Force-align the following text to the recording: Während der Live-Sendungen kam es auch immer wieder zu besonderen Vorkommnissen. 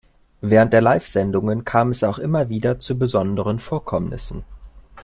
Während 0.41 0.73
der 0.73 0.81
Live-Sendungen 0.81 1.63
kam 1.63 1.91
es 1.91 2.03
auch 2.03 2.17
immer 2.17 2.49
wieder 2.49 2.79
zu 2.79 2.97
besonderen 2.97 3.59
Vorkommnissen. 3.59 4.43